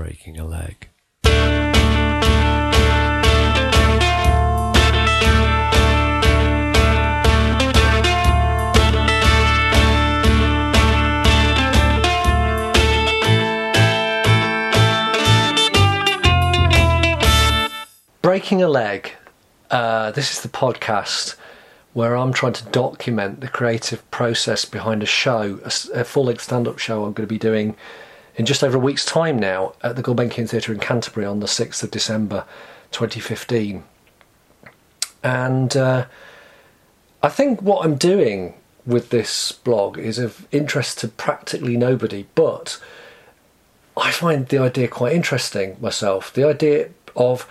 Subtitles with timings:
[0.00, 0.88] breaking a leg.
[18.22, 19.12] Breaking a Leg.
[19.70, 21.36] Uh, this is the podcast
[21.92, 25.60] where I'm trying to document the creative process behind a show,
[25.92, 27.76] a full length stand up show I'm going to be doing
[28.36, 31.46] in just over a week's time now at the Gulbenkian Theatre in Canterbury on the
[31.46, 32.44] 6th of December
[32.92, 33.82] 2015.
[35.22, 36.06] And uh,
[37.22, 38.54] I think what I'm doing
[38.86, 42.80] with this blog is of interest to practically nobody, but
[43.96, 46.32] I find the idea quite interesting myself.
[46.32, 47.46] The idea of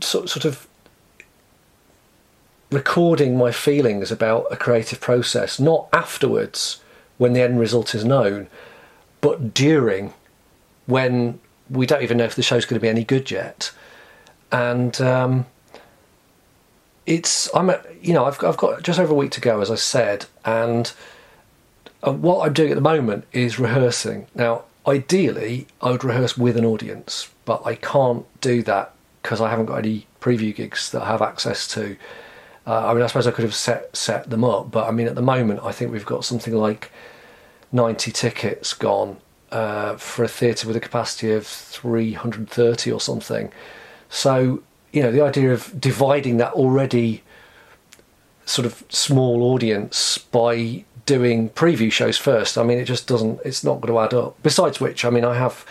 [0.00, 0.66] sort sort of
[2.70, 6.82] recording my feelings about a creative process, not afterwards
[7.16, 8.48] when the end result is known,
[9.28, 10.14] but during
[10.86, 13.70] when we don't even know if the show's going to be any good yet.
[14.50, 15.44] And um,
[17.04, 19.74] it's I'm you know I've I've got just over a week to go as I
[19.74, 20.90] said, and
[22.02, 24.28] uh, what I'm doing at the moment is rehearsing.
[24.34, 29.50] Now, ideally, I would rehearse with an audience, but I can't do that because I
[29.50, 31.96] haven't got any preview gigs that I have access to.
[32.66, 35.06] Uh, I mean, I suppose I could have set set them up, but I mean,
[35.06, 36.90] at the moment, I think we've got something like
[37.72, 39.16] ninety tickets gone
[39.50, 43.52] uh, for a theatre with a capacity of three hundred thirty or something.
[44.08, 47.22] So, you know, the idea of dividing that already
[48.46, 52.56] sort of small audience by doing preview shows first.
[52.56, 53.40] I mean, it just doesn't.
[53.44, 54.42] It's not going to add up.
[54.42, 55.64] Besides which, I mean, I have.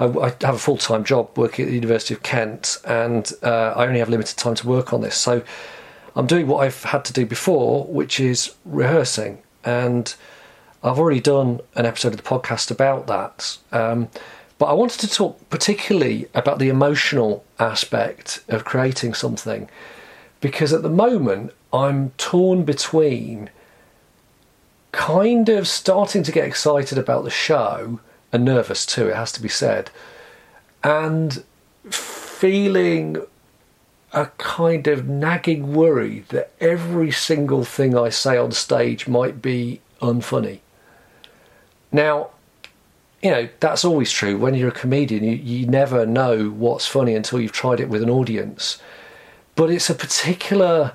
[0.00, 3.74] I, I have a full time job working at the University of Kent, and uh,
[3.76, 5.16] I only have limited time to work on this.
[5.16, 5.42] So
[6.14, 9.42] I'm doing what I've had to do before, which is rehearsing.
[9.64, 10.14] And
[10.82, 13.58] I've already done an episode of the podcast about that.
[13.72, 14.08] Um,
[14.58, 19.68] but I wanted to talk particularly about the emotional aspect of creating something
[20.40, 23.50] because at the moment I'm torn between
[24.92, 28.00] kind of starting to get excited about the show
[28.32, 29.90] and nervous too, it has to be said,
[30.82, 31.44] and
[31.90, 33.16] feeling
[34.12, 39.80] a kind of nagging worry that every single thing I say on stage might be
[40.00, 40.60] unfunny.
[41.92, 42.30] Now,
[43.22, 44.38] you know, that's always true.
[44.38, 48.02] When you're a comedian, you, you never know what's funny until you've tried it with
[48.02, 48.80] an audience.
[49.56, 50.92] But it's a particular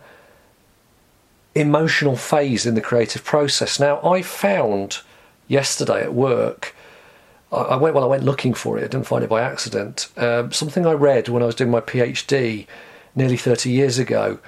[1.56, 3.80] emotional phase in the creative process.
[3.80, 5.00] Now, I found
[5.48, 6.76] yesterday at work,
[7.52, 8.86] I, went well, I went looking for it.
[8.86, 10.08] I didn't find it by accident.
[10.18, 12.66] Um, something I read when I was doing my PhD
[13.16, 14.40] nearly 30 years ago.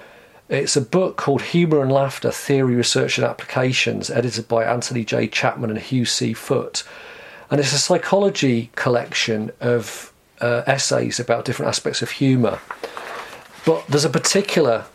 [0.47, 5.27] It's a book called Humour and Laughter Theory, Research and Applications, edited by Anthony J.
[5.27, 6.33] Chapman and Hugh C.
[6.33, 6.83] Foote.
[7.49, 12.59] And it's a psychology collection of uh, essays about different aspects of humour.
[13.65, 14.85] But there's a particular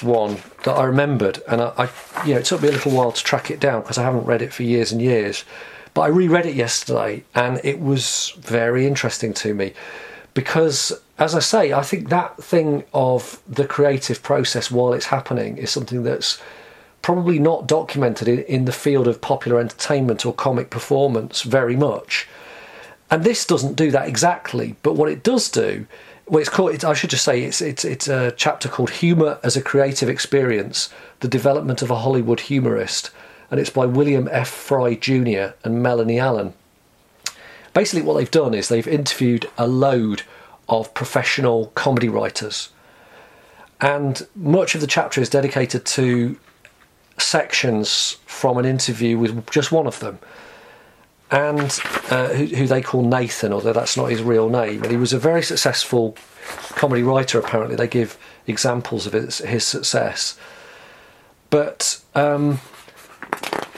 [0.00, 3.10] one that I remembered, and I, I you know, it took me a little while
[3.10, 5.44] to track it down because I haven't read it for years and years.
[5.92, 9.72] But I reread it yesterday, and it was very interesting to me
[10.34, 15.56] because, as I say, I think that thing of the creative process while it's happening
[15.58, 16.40] is something that's
[17.02, 22.28] probably not documented in, in the field of popular entertainment or comic performance very much.
[23.10, 25.86] And this doesn't do that exactly, but what it does do,
[26.26, 26.74] well, it's called.
[26.74, 30.08] It's, I should just say it's it's it's a chapter called "Humor as a Creative
[30.08, 30.88] Experience:
[31.18, 33.10] The Development of a Hollywood Humorist,"
[33.50, 34.48] and it's by William F.
[34.48, 35.54] Fry Jr.
[35.64, 36.54] and Melanie Allen.
[37.72, 40.22] Basically, what they've done is they've interviewed a load
[40.68, 42.70] of professional comedy writers,
[43.80, 46.38] and much of the chapter is dedicated to
[47.18, 50.18] sections from an interview with just one of them
[51.30, 54.82] and uh, who, who they call Nathan, although that's not his real name.
[54.82, 56.16] And he was a very successful
[56.70, 57.38] comedy writer.
[57.38, 60.36] Apparently, they give examples of his, his success.
[61.48, 62.60] But um,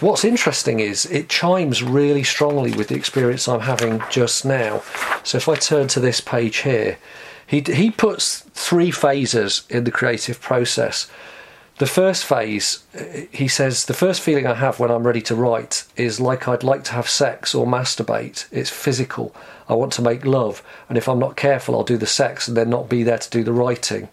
[0.02, 4.82] what's interesting is it chimes really strongly with the experience I'm having just now.
[5.22, 6.98] So if I turn to this page here,
[7.46, 11.08] he he puts three phases in the creative process.
[11.78, 12.84] The first phase,
[13.32, 16.62] he says, the first feeling I have when I'm ready to write is like I'd
[16.62, 18.46] like to have sex or masturbate.
[18.52, 19.34] It's physical.
[19.68, 22.56] I want to make love, and if I'm not careful, I'll do the sex and
[22.56, 24.10] then not be there to do the writing.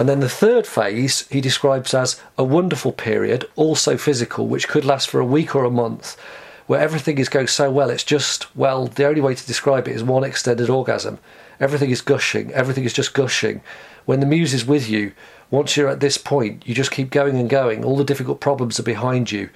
[0.00, 4.82] And then the third phase he describes as a wonderful period, also physical, which could
[4.82, 6.18] last for a week or a month,
[6.66, 7.90] where everything is going so well.
[7.90, 11.18] It's just, well, the only way to describe it is one extended orgasm.
[11.60, 13.60] Everything is gushing, everything is just gushing.
[14.06, 15.12] When the muse is with you,
[15.50, 17.84] once you're at this point, you just keep going and going.
[17.84, 19.50] All the difficult problems are behind you.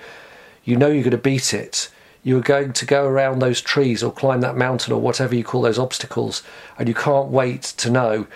[0.63, 1.89] You know you're going to beat it.
[2.25, 5.63] you're going to go around those trees or climb that mountain or whatever you call
[5.63, 6.43] those obstacles,
[6.79, 8.27] and you can't wait to know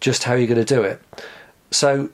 [0.00, 1.02] just how you're going to do it.
[1.70, 2.10] So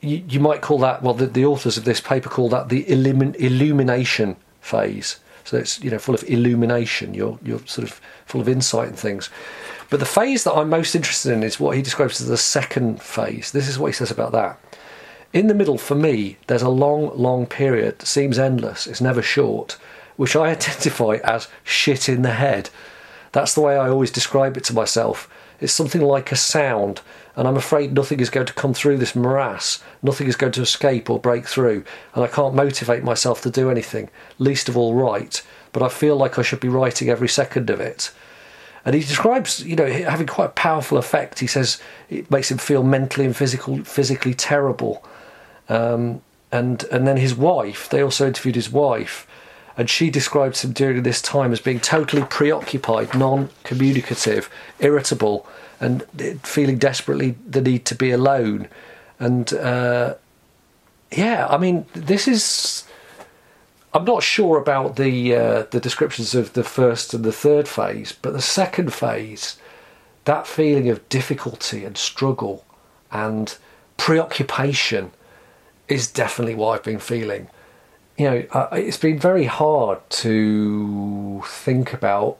[0.00, 2.84] you, you might call that, well, the, the authors of this paper call that the
[2.84, 5.18] illumin, illumination phase.
[5.44, 7.14] So it's you know full of illumination.
[7.14, 9.28] You're you're sort of full of insight and things.
[9.90, 13.02] But the phase that I'm most interested in is what he describes as the second
[13.02, 13.52] phase.
[13.52, 14.58] This is what he says about that.
[15.34, 18.86] In the middle, for me, there's a long, long period that seems endless.
[18.86, 19.76] It's never short,
[20.16, 22.70] which I identify as shit in the head.
[23.32, 25.28] That's the way I always describe it to myself.
[25.60, 27.00] It's something like a sound,
[27.36, 29.82] and I'm afraid nothing is going to come through this morass.
[30.02, 31.84] Nothing is going to escape or break through,
[32.14, 34.08] and I can't motivate myself to do anything,
[34.38, 35.42] least of all write.
[35.72, 38.12] But I feel like I should be writing every second of it.
[38.84, 41.40] And he describes, you know, having quite a powerful effect.
[41.40, 45.04] He says it makes him feel mentally and physical, physically terrible.
[45.68, 46.20] Um,
[46.52, 49.26] and and then his wife, they also interviewed his wife,
[49.76, 54.48] and she describes him during this time as being totally preoccupied, non-communicative,
[54.78, 55.48] irritable,
[55.80, 56.04] and
[56.42, 58.68] feeling desperately the need to be alone.
[59.18, 60.14] And uh,
[61.12, 62.84] yeah, I mean, this is.
[63.92, 68.12] I'm not sure about the uh, the descriptions of the first and the third phase,
[68.12, 69.56] but the second phase,
[70.24, 72.64] that feeling of difficulty and struggle
[73.12, 73.56] and
[73.96, 75.12] preoccupation,
[75.86, 77.48] is definitely what I've been feeling.
[78.16, 82.38] You know, uh, it's been very hard to think about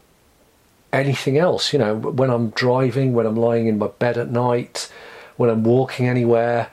[0.94, 1.73] anything else.
[1.73, 4.91] You know, when I'm driving, when I'm lying in my bed at night,
[5.37, 6.70] when I'm walking anywhere,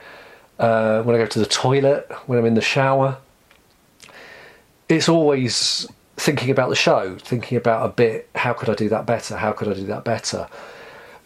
[0.60, 3.18] uh, when I go to the toilet, when I'm in the shower.
[4.88, 5.88] It's always
[6.18, 8.30] thinking about the show, thinking about a bit.
[8.36, 9.38] How could I do that better?
[9.38, 10.48] How could I do that better?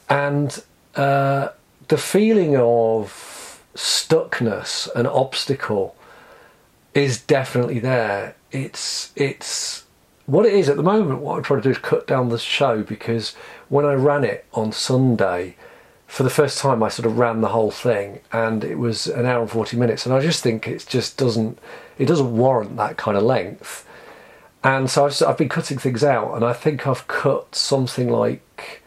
[0.10, 0.64] And
[0.96, 1.50] uh,
[1.88, 5.96] the feeling of stuckness and obstacle
[6.94, 8.36] is definitely there.
[8.52, 9.85] It's it's
[10.26, 12.40] what it is at the moment, what I'm trying to do is cut down the
[12.40, 13.36] show because
[13.70, 15.56] when I ran it on Sunday,
[16.08, 19.26] for the first time, I sort of ran the whole thing, and it was an
[19.26, 21.60] hour and forty minutes, and I just think it just doesn't
[21.98, 23.88] it doesn't warrant that kind of length.
[24.64, 28.82] And so I've, I've been cutting things out, and I think I've cut something like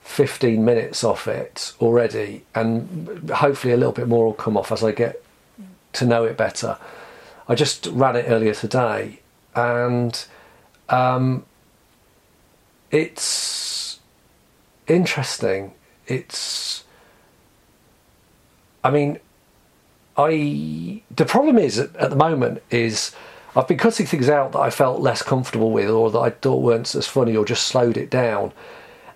[0.00, 4.82] 15 minutes off it already, and hopefully a little bit more will come off as
[4.82, 5.22] I get
[5.94, 6.78] to know it better.
[7.48, 9.20] I just ran it earlier today,
[9.54, 10.24] and
[10.88, 11.44] um,
[12.90, 14.00] it's
[14.86, 15.72] interesting.
[16.06, 16.84] It's,
[18.84, 19.18] I mean,
[20.16, 23.14] I the problem is at, at the moment is
[23.56, 26.62] I've been cutting things out that I felt less comfortable with, or that I thought
[26.62, 28.52] weren't as funny, or just slowed it down.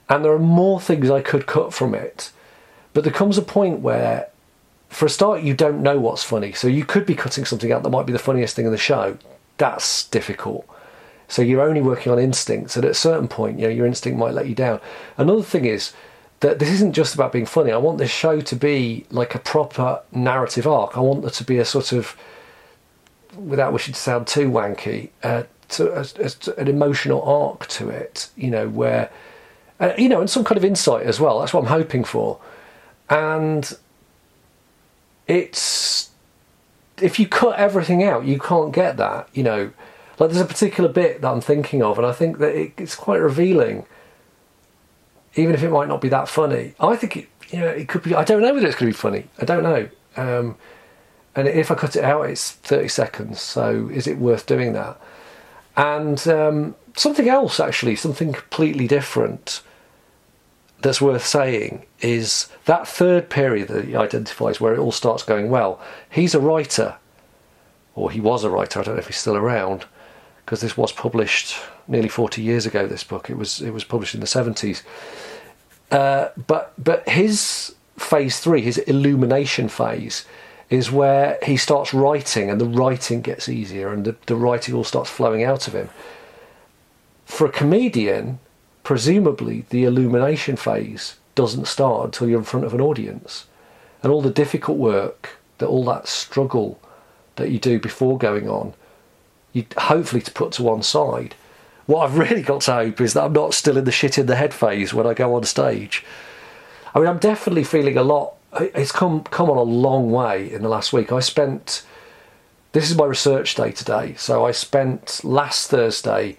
[0.08, 2.30] And there are more things I could cut from it,
[2.92, 4.28] but there comes a point where
[4.88, 6.52] for a start, you don't know what's funny.
[6.52, 8.78] So you could be cutting something out that might be the funniest thing in the
[8.78, 9.18] show.
[9.58, 10.66] That's difficult.
[11.28, 14.18] So you're only working on instincts, and at a certain point, you know, your instinct
[14.18, 14.80] might let you down.
[15.16, 15.92] Another thing is
[16.40, 17.72] that this isn't just about being funny.
[17.72, 20.96] I want this show to be like a proper narrative arc.
[20.96, 22.16] I want there to be a sort of,
[23.36, 28.28] without wishing to sound too wanky, uh, to, a, a, an emotional arc to it.
[28.36, 29.10] You know, where,
[29.80, 31.40] uh, you know, and some kind of insight as well.
[31.40, 32.38] That's what I'm hoping for.
[33.08, 33.76] And
[35.26, 36.10] it's
[37.00, 39.28] if you cut everything out, you can't get that.
[39.32, 39.70] You know
[40.18, 42.94] like there's a particular bit that I'm thinking of, and I think that it, it's
[42.94, 43.84] quite revealing,
[45.34, 46.74] even if it might not be that funny.
[46.80, 48.14] I think it, you know, it could be.
[48.14, 49.26] I don't know whether it's going to be funny.
[49.40, 49.88] I don't know.
[50.16, 50.56] Um,
[51.34, 53.40] and if I cut it out, it's 30 seconds.
[53.40, 54.98] So is it worth doing that?
[55.76, 59.60] And um, something else, actually, something completely different
[60.80, 65.50] that's worth saying is that third period that he identifies where it all starts going
[65.50, 65.80] well.
[66.10, 66.96] He's a writer,
[67.94, 68.80] or he was a writer.
[68.80, 69.86] I don't know if he's still around
[70.44, 71.56] because this was published
[71.88, 72.86] nearly 40 years ago.
[72.86, 74.82] This book it was it was published in the 70s.
[75.90, 80.26] Uh, but but his phase three, his illumination phase,
[80.68, 84.84] is where he starts writing, and the writing gets easier, and the, the writing all
[84.84, 85.88] starts flowing out of him.
[87.24, 88.38] For a comedian,
[88.82, 93.46] presumably the illumination phase doesn't start until you're in front of an audience,
[94.02, 96.80] and all the difficult work, that all that struggle
[97.36, 98.74] that you do before going on
[99.56, 101.34] you hopefully to put to one side.
[101.86, 104.26] What I've really got to hope is that I'm not still in the shit in
[104.26, 106.04] the head phase when I go on stage.
[106.94, 108.34] I mean, I'm definitely feeling a lot.
[108.60, 111.10] It's come come on a long way in the last week.
[111.10, 111.84] I spent.
[112.72, 116.36] This is my research day today, so I spent last Thursday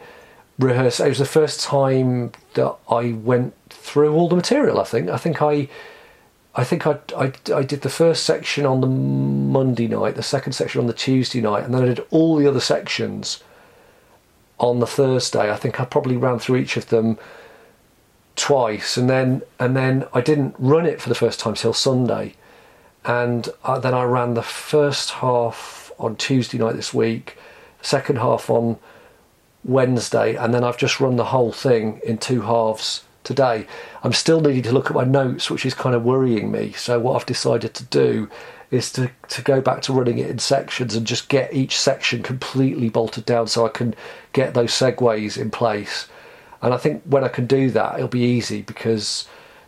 [0.59, 1.07] rehearsing.
[1.07, 3.55] It was the first time that I went
[3.87, 4.79] through all the material.
[4.79, 5.09] I think.
[5.09, 5.69] I think I
[6.57, 10.53] I think I, I, I did the first section on the Monday night, the second
[10.53, 13.43] section on the Tuesday night, and then I did all the other sections
[14.57, 15.51] on the Thursday.
[15.51, 17.19] I think I probably ran through each of them
[18.35, 22.33] twice, and then and then I didn't run it for the first time till Sunday,
[23.05, 27.37] and uh, then I ran the first half on Tuesday night this week,
[27.83, 28.77] second half on
[29.63, 33.67] Wednesday, and then I've just run the whole thing in two halves today.
[34.03, 36.71] I'm still needing to look at my notes, which is kind of worrying me.
[36.71, 38.29] So what I've decided to do
[38.71, 42.23] is to, to go back to running it in sections and just get each section
[42.23, 43.93] completely bolted down so I can
[44.33, 46.07] get those segues in place.
[46.61, 49.27] And I think when I can do that, it'll be easy because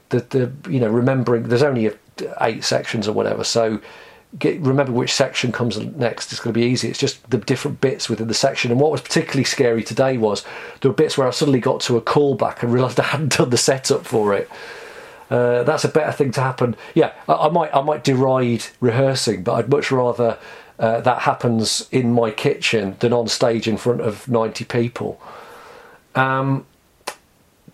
[0.09, 1.91] the the you know remembering there's only
[2.41, 3.79] eight sections or whatever, so
[4.37, 6.87] get remember which section comes next It's going to be easy.
[6.87, 8.69] It's just the different bits within the section.
[8.69, 10.43] And what was particularly scary today was
[10.81, 13.49] there were bits where I suddenly got to a callback and realised I hadn't done
[13.49, 14.49] the setup for it.
[15.31, 16.75] Uh, that's a better thing to happen.
[16.93, 20.37] Yeah, I, I, might I might deride rehearsing, but I'd much rather
[20.77, 25.21] uh, that happens in my kitchen than on stage in front of ninety people.
[26.15, 26.65] Um,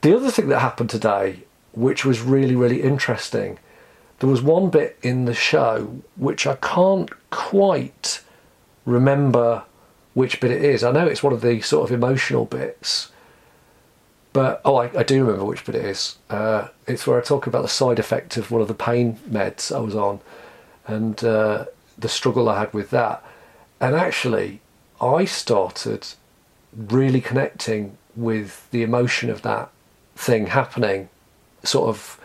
[0.01, 3.57] the other thing that happened today, which was really really interesting,
[4.19, 8.21] there was one bit in the show which I can't quite
[8.85, 9.63] remember
[10.13, 10.83] which bit it is.
[10.83, 13.11] I know it's one of the sort of emotional bits
[14.35, 16.17] but oh, I, I, do remember which bit it is.
[16.29, 19.73] Uh, it's where I talk about the side effect of one of the pain meds
[19.73, 20.19] I was on,
[20.85, 21.67] and uh,
[21.97, 23.23] the struggle I had with that.
[23.79, 24.59] And actually,
[24.99, 26.05] I started
[26.75, 29.71] really connecting with the emotion of that
[30.17, 31.07] thing happening,
[31.63, 32.19] sort of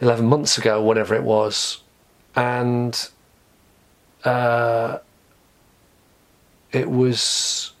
[0.00, 1.82] eleven months ago, whatever it was,
[2.36, 3.08] and
[4.24, 4.98] uh,
[6.72, 7.72] it was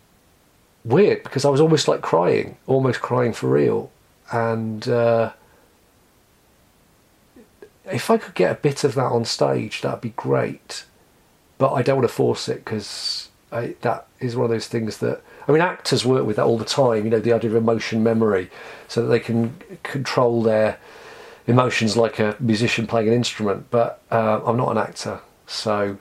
[0.84, 3.90] weird because I was almost like crying, almost crying for real.
[4.30, 5.32] And uh,
[7.90, 10.84] if I could get a bit of that on stage, that'd be great.
[11.56, 15.22] But I don't want to force it because that is one of those things that
[15.48, 17.04] I mean, actors work with that all the time.
[17.04, 18.50] You know, the idea of emotion memory,
[18.86, 20.78] so that they can control their
[21.48, 23.66] emotions like a musician playing an instrument.
[23.70, 25.98] But uh, I'm not an actor, so I'm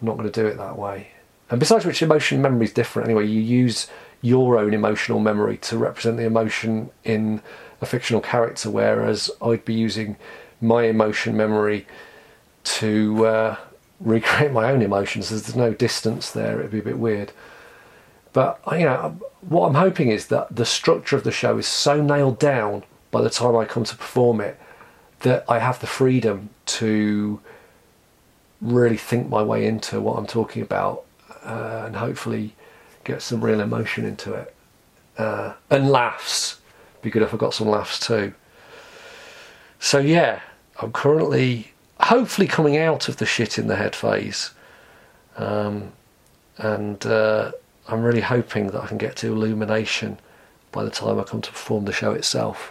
[0.00, 1.08] not going to do it that way.
[1.50, 3.26] And besides which, emotion memory is different anyway.
[3.26, 3.88] You use
[4.22, 7.42] your own emotional memory to represent the emotion in
[7.80, 10.16] a fictional character, whereas I'd be using
[10.60, 11.86] my emotion memory
[12.62, 13.56] to uh,
[13.98, 15.30] recreate my own emotions.
[15.30, 17.32] There's no distance there, it'd be a bit weird.
[18.32, 22.00] But you know, what I'm hoping is that the structure of the show is so
[22.00, 24.58] nailed down by the time I come to perform it
[25.20, 27.40] that I have the freedom to
[28.60, 31.04] really think my way into what I'm talking about
[31.44, 32.54] uh, and hopefully
[33.04, 34.54] get some real emotion into it.
[35.18, 36.60] Uh, and laughs.
[37.02, 38.32] Be good if I got some laughs too.
[39.78, 40.40] So yeah,
[40.80, 44.52] I'm currently hopefully coming out of the shit in the head phase.
[45.36, 45.92] Um,
[46.58, 47.52] and uh,
[47.88, 50.18] I'm really hoping that I can get to illumination
[50.72, 52.68] by the time I come to perform the show itself.